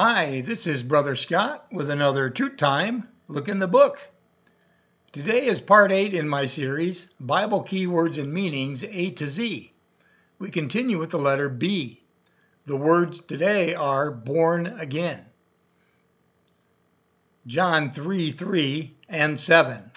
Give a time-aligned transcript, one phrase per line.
[0.00, 3.98] Hi, this is Brother Scott with another Truth Time Look in the Book.
[5.10, 9.72] Today is part 8 in my series, Bible Keywords and Meanings A to Z.
[10.38, 12.00] We continue with the letter B.
[12.66, 15.26] The words today are born again.
[17.48, 19.90] John 3 3 and 7.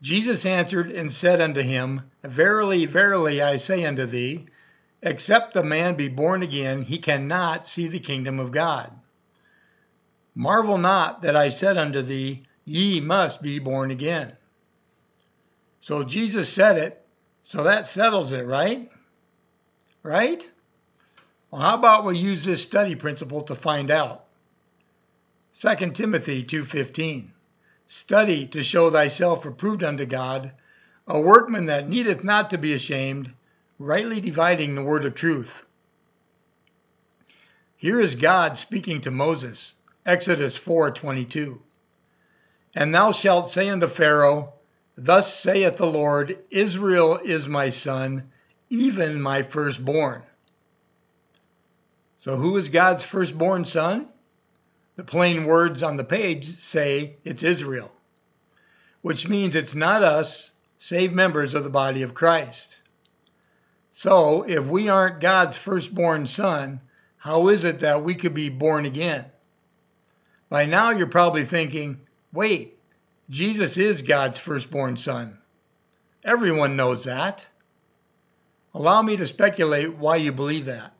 [0.00, 4.46] Jesus answered and said unto him, Verily, verily, I say unto thee,
[5.02, 8.92] Except a man be born again, he cannot see the kingdom of God.
[10.34, 14.36] Marvel not that I said unto thee, Ye must be born again.
[15.80, 17.04] So Jesus said it,
[17.42, 18.92] so that settles it, right?
[20.02, 20.50] Right?
[21.50, 24.26] Well, how about we use this study principle to find out?
[25.52, 27.32] 2 Timothy 2:15
[27.86, 30.52] Study to show thyself approved unto God,
[31.08, 33.32] a workman that needeth not to be ashamed,
[33.80, 35.64] rightly dividing the word of truth.
[37.76, 41.62] Here is God speaking to Moses, Exodus 4:22.
[42.74, 44.52] And thou shalt say unto Pharaoh,
[44.98, 48.28] Thus saith the Lord, Israel is my son,
[48.68, 50.24] even my firstborn.
[52.18, 54.08] So who is God's firstborn son?
[54.96, 57.90] The plain words on the page say it's Israel,
[59.00, 62.82] which means it's not us, save members of the body of Christ.
[63.92, 66.80] So, if we aren't God's firstborn son,
[67.16, 69.24] how is it that we could be born again?
[70.48, 72.00] By now, you're probably thinking,
[72.32, 72.78] wait,
[73.28, 75.38] Jesus is God's firstborn son.
[76.24, 77.46] Everyone knows that.
[78.74, 80.92] Allow me to speculate why you believe that.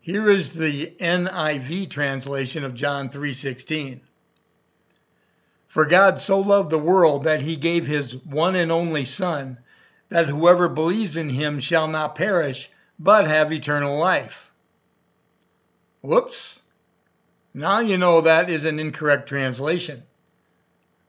[0.00, 4.00] Here is the NIV translation of John 3:16.
[5.66, 9.58] For God so loved the world that he gave his one and only son
[10.08, 14.50] that whoever believes in him shall not perish, but have eternal life.
[16.00, 16.62] Whoops.
[17.52, 20.02] Now you know that is an incorrect translation.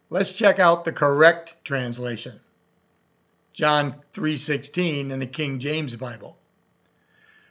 [0.10, 2.40] Let's check out the correct translation.
[3.54, 6.38] John 3:16 in the King James Bible.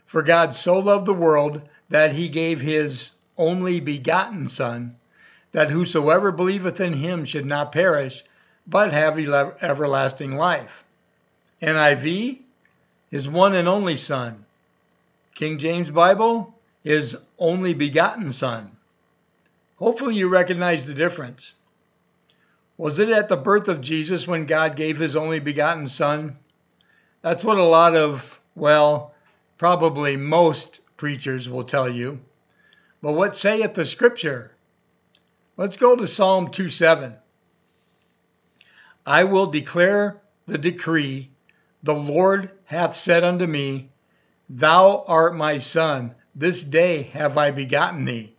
[0.04, 4.96] For God so loved the world that he gave his only begotten son
[5.52, 8.24] that whosoever believeth in him should not perish
[8.66, 10.84] but have everlasting life.
[11.60, 12.40] NIV,
[13.10, 14.44] his one and only Son.
[15.34, 16.54] King James Bible,
[16.84, 18.70] his only begotten Son.
[19.76, 21.54] Hopefully, you recognize the difference.
[22.76, 26.36] Was it at the birth of Jesus when God gave his only begotten Son?
[27.22, 29.14] That's what a lot of, well,
[29.58, 32.20] probably most preachers will tell you.
[33.02, 34.52] But what saith the scripture?
[35.56, 37.16] Let's go to Psalm 2:7.
[39.04, 41.30] I will declare the decree
[41.82, 43.90] the Lord hath said unto me,
[44.48, 48.34] Thou art my son, this day have I begotten thee.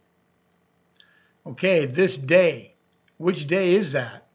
[1.45, 2.73] Okay, this day.
[3.17, 4.28] Which day is that?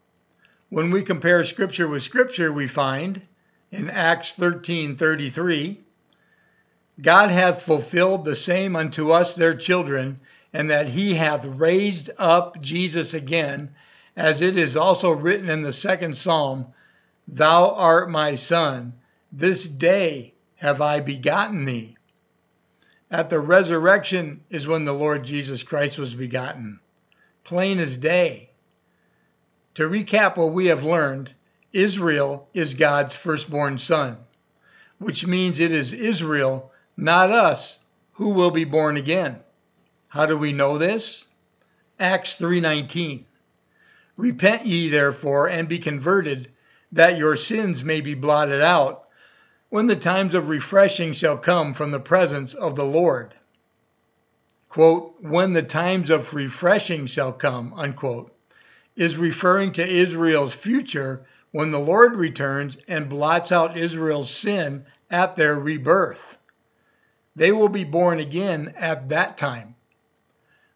[0.68, 3.22] When we compare scripture with scripture, we find
[3.70, 5.78] in Acts 13:33,
[7.00, 10.20] God hath fulfilled the same unto us their children,
[10.52, 13.74] and that he hath raised up Jesus again,
[14.16, 16.66] as it is also written in the second psalm,
[17.26, 18.94] Thou art my son,
[19.32, 21.96] this day have I begotten thee.
[23.10, 26.80] At the resurrection is when the Lord Jesus Christ was begotten,
[27.42, 28.50] plain as day.
[29.74, 31.34] To recap what we have learned,
[31.72, 34.18] Israel is God's firstborn son,
[34.98, 37.80] which means it is Israel, not us,
[38.12, 39.40] who will be born again.
[40.08, 41.26] How do we know this?
[41.98, 43.24] Acts 3:19.
[44.16, 46.50] Repent ye therefore and be converted
[46.94, 49.08] that your sins may be blotted out,
[49.68, 53.34] when the times of refreshing shall come from the presence of the Lord.
[54.68, 58.32] Quote, when the times of refreshing shall come, unquote,
[58.94, 65.34] is referring to Israel's future when the Lord returns and blots out Israel's sin at
[65.34, 66.38] their rebirth.
[67.34, 69.74] They will be born again at that time.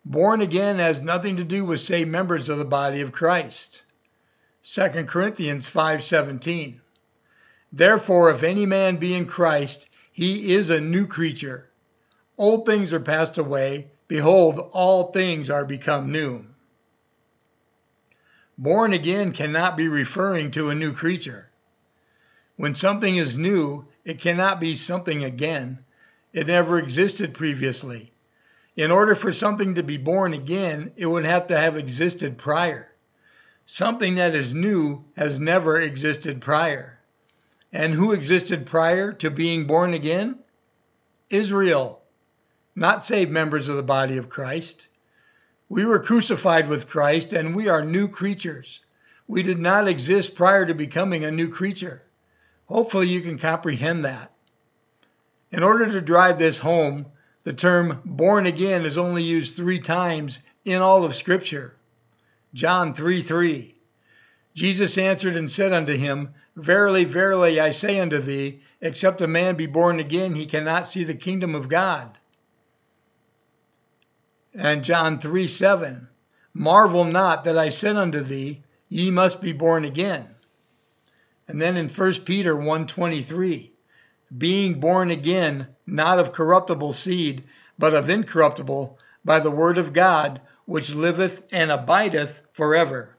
[0.04, 3.84] Born again has nothing to do with saved members of the body of Christ.
[4.60, 6.80] 2 Corinthians 5:17.
[7.72, 11.70] Therefore if any man be in Christ, he is a new creature.
[12.36, 16.44] Old things are passed away, behold all things are become new.
[18.58, 21.48] Born again cannot be referring to a new creature.
[22.56, 25.84] When something is new, it cannot be something again.
[26.32, 28.12] It never existed previously.
[28.74, 32.88] In order for something to be born again, it would have to have existed prior.
[33.70, 36.98] Something that is new has never existed prior.
[37.70, 40.38] And who existed prior to being born again?
[41.28, 42.00] Israel.
[42.74, 44.88] not saved members of the body of Christ.
[45.68, 48.80] We were crucified with Christ and we are new creatures.
[49.26, 52.00] We did not exist prior to becoming a new creature.
[52.68, 54.32] Hopefully, you can comprehend that.
[55.52, 57.04] In order to drive this home,
[57.42, 61.74] the term born again is only used three times in all of Scripture.
[62.58, 63.72] John 3 3.
[64.52, 69.54] Jesus answered and said unto him, Verily, verily, I say unto thee, except a man
[69.54, 72.18] be born again, he cannot see the kingdom of God.
[74.52, 76.08] And John 3 7.
[76.52, 80.26] Marvel not that I said unto thee, Ye must be born again.
[81.46, 83.70] And then in 1 Peter 1:23,
[84.36, 87.44] being born again, not of corruptible seed,
[87.78, 93.16] but of incorruptible, by the word of God, which liveth and abideth forever.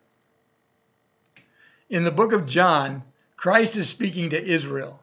[1.90, 3.02] In the book of John,
[3.38, 5.02] Christ is speaking to Israel.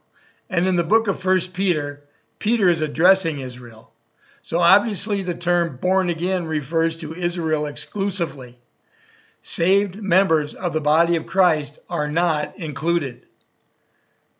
[0.48, 2.04] And in the book of 1 Peter,
[2.38, 3.92] Peter is addressing Israel.
[4.42, 8.56] So obviously, the term born again refers to Israel exclusively.
[9.42, 13.25] Saved members of the body of Christ are not included.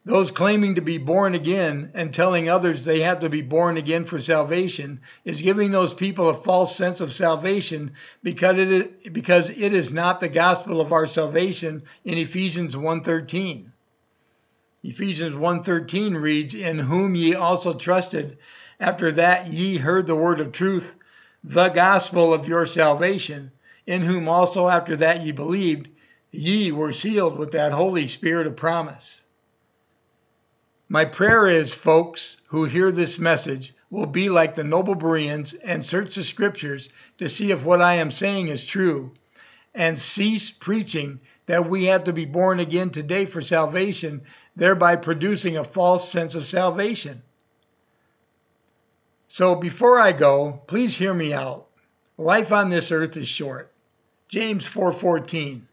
[0.07, 4.05] Those claiming to be born again and telling others they have to be born again
[4.05, 7.91] for salvation is giving those people a false sense of salvation
[8.23, 13.73] because it is, because it is not the gospel of our salvation in Ephesians 1:13.
[14.85, 18.39] Ephesians 1:13 reads, "In whom ye also trusted,
[18.79, 20.97] after that ye heard the word of truth,
[21.43, 23.51] the gospel of your salvation,
[23.89, 25.89] in whom also after that ye believed,
[26.31, 29.25] ye were sealed with that Holy Spirit of promise."
[30.89, 35.85] My prayer is, folks who hear this message will be like the noble Bereans and
[35.85, 39.13] search the scriptures to see if what I am saying is true,
[39.75, 44.23] and cease preaching that we have to be born again today for salvation,
[44.55, 47.23] thereby producing a false sense of salvation.
[49.27, 51.67] So before I go, please hear me out.
[52.17, 53.73] Life on this earth is short.
[54.29, 55.67] James 4:14.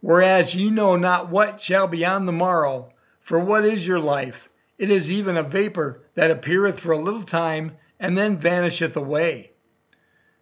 [0.00, 2.92] Whereas ye know not what shall be on the morrow,
[3.26, 4.48] for what is your life?
[4.78, 9.50] It is even a vapor that appeareth for a little time and then vanisheth away.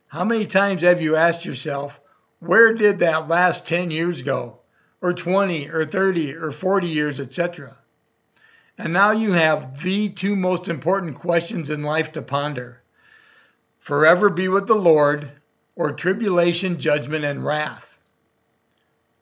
[0.08, 1.98] How many times have you asked yourself,
[2.40, 4.58] where did that last 10 years go?
[5.00, 7.78] Or 20, or 30, or 40 years, etc.
[8.76, 12.82] And now you have the two most important questions in life to ponder
[13.78, 15.32] forever be with the Lord,
[15.74, 17.98] or tribulation, judgment, and wrath.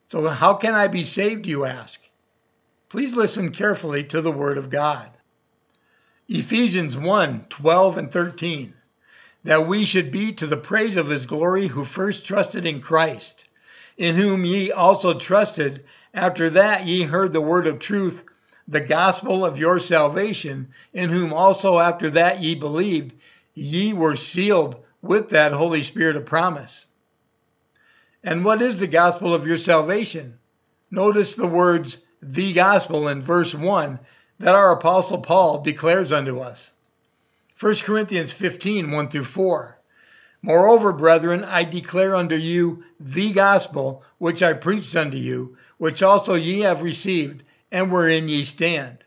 [0.09, 2.03] So, how can I be saved, you ask?
[2.93, 5.09] Please listen carefully to the Word of God.
[6.29, 8.75] Ephesians 1 12 and 13.
[9.45, 13.47] That we should be to the praise of his glory who first trusted in Christ,
[13.97, 18.27] in whom ye also trusted, after that ye heard the word of truth,
[18.69, 23.15] the gospel of your salvation, in whom also after that ye believed,
[23.55, 26.87] ye were sealed with that Holy Spirit of promise.
[28.23, 30.39] And what is the gospel of your salvation?
[30.91, 33.99] Notice the words the gospel in verse 1
[34.39, 36.73] that our apostle Paul declares unto us.
[37.59, 39.77] 1 Corinthians 15 1 through 4.
[40.41, 46.35] Moreover, brethren, I declare unto you the gospel which I preached unto you, which also
[46.35, 47.43] ye have received,
[47.73, 49.05] and wherein ye stand,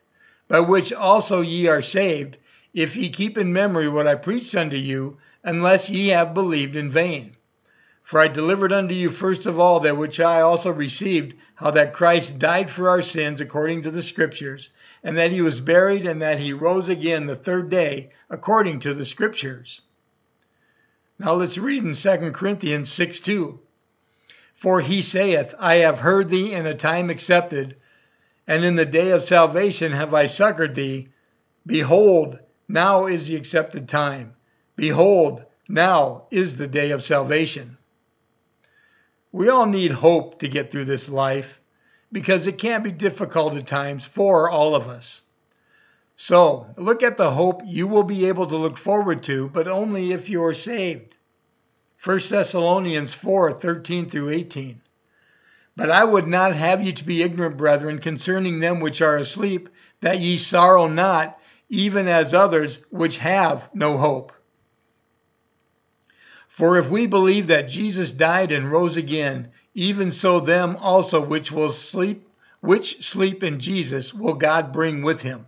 [0.48, 2.38] by which also ye are saved,
[2.74, 6.90] if ye keep in memory what I preached unto you, unless ye have believed in
[6.90, 7.36] vain.
[8.06, 11.92] For I delivered unto you first of all that which I also received, how that
[11.92, 14.70] Christ died for our sins according to the Scriptures,
[15.04, 18.94] and that he was buried, and that he rose again the third day according to
[18.94, 19.82] the Scriptures.
[21.18, 23.60] Now let's read in 2 Corinthians 6 2.
[24.54, 27.76] For he saith, I have heard thee in a time accepted,
[28.46, 31.08] and in the day of salvation have I succored thee.
[31.66, 34.36] Behold, now is the accepted time.
[34.76, 37.78] Behold, now is the day of salvation.
[39.36, 41.60] We all need hope to get through this life
[42.10, 45.24] because it can be difficult at times for all of us.
[46.16, 50.14] So, look at the hope you will be able to look forward to, but only
[50.14, 51.18] if you are saved.
[52.02, 54.80] 1 Thessalonians 4 13 through 18.
[55.76, 59.68] But I would not have you to be ignorant, brethren, concerning them which are asleep,
[60.00, 61.38] that ye sorrow not,
[61.68, 64.32] even as others which have no hope.
[66.56, 71.52] For if we believe that Jesus died and rose again, even so them also which
[71.52, 72.30] will sleep
[72.62, 75.48] which sleep in Jesus will God bring with him.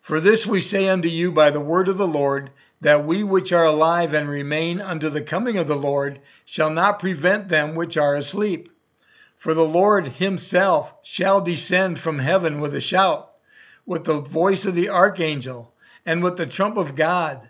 [0.00, 2.50] For this we say unto you by the word of the Lord,
[2.80, 6.98] that we which are alive and remain unto the coming of the Lord shall not
[6.98, 8.68] prevent them which are asleep.
[9.36, 13.30] For the Lord himself shall descend from heaven with a shout,
[13.86, 15.72] with the voice of the archangel,
[16.04, 17.48] and with the trump of God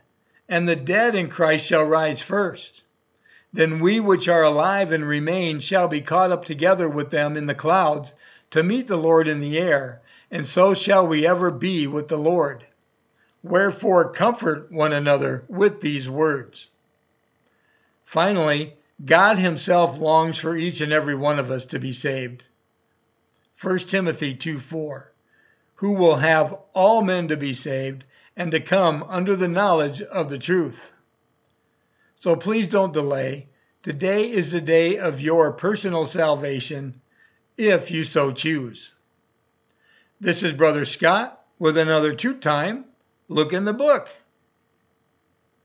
[0.50, 2.83] and the dead in Christ shall rise first.
[3.52, 7.47] Then we which are alive and remain shall be caught up together with them in
[7.47, 8.12] the clouds
[8.50, 12.19] to meet the Lord in the air, and so shall we ever be with the
[12.19, 12.66] Lord.
[13.45, 16.69] Wherefore comfort one another with these words.
[18.04, 22.42] Finally, God himself longs for each and every one of us to be saved.
[23.62, 25.12] 1 Timothy 2 4,
[25.76, 28.04] who will have all men to be saved
[28.37, 30.93] and to come under the knowledge of the truth.
[32.17, 33.49] So please don't delay.
[33.83, 37.01] Today is the day of your personal salvation,
[37.57, 38.95] if you so choose.
[40.21, 42.85] This is Brother Scott with another Truth Time
[43.29, 44.09] look in the book.